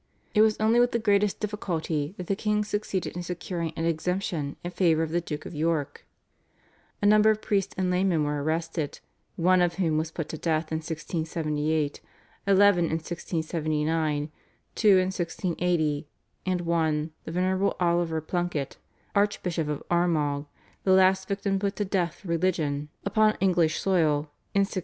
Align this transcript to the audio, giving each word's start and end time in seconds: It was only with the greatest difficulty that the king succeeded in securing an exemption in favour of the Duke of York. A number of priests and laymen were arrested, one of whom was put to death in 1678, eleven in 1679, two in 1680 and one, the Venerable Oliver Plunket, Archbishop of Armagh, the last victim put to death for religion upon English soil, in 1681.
It 0.33 0.41
was 0.41 0.57
only 0.59 0.79
with 0.79 0.93
the 0.93 0.97
greatest 0.97 1.39
difficulty 1.39 2.15
that 2.17 2.25
the 2.25 2.35
king 2.35 2.63
succeeded 2.65 3.15
in 3.15 3.21
securing 3.21 3.69
an 3.77 3.85
exemption 3.85 4.55
in 4.63 4.71
favour 4.71 5.03
of 5.03 5.11
the 5.11 5.21
Duke 5.21 5.45
of 5.45 5.53
York. 5.53 6.07
A 7.03 7.05
number 7.05 7.29
of 7.29 7.39
priests 7.39 7.75
and 7.77 7.91
laymen 7.91 8.23
were 8.23 8.41
arrested, 8.41 8.99
one 9.35 9.61
of 9.61 9.75
whom 9.75 9.99
was 9.99 10.09
put 10.09 10.27
to 10.29 10.39
death 10.39 10.71
in 10.71 10.77
1678, 10.79 12.01
eleven 12.47 12.85
in 12.85 12.93
1679, 12.93 14.31
two 14.73 14.97
in 14.97 15.09
1680 15.11 16.07
and 16.47 16.61
one, 16.61 17.11
the 17.25 17.31
Venerable 17.31 17.75
Oliver 17.79 18.21
Plunket, 18.21 18.77
Archbishop 19.13 19.67
of 19.67 19.83
Armagh, 19.91 20.47
the 20.83 20.93
last 20.93 21.27
victim 21.27 21.59
put 21.59 21.75
to 21.75 21.85
death 21.85 22.15
for 22.15 22.29
religion 22.29 22.89
upon 23.05 23.35
English 23.39 23.79
soil, 23.79 24.31
in 24.55 24.61
1681. 24.61 24.71